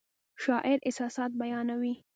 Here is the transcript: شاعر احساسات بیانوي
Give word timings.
شاعر 0.43 0.79
احساسات 0.87 1.31
بیانوي 1.39 1.93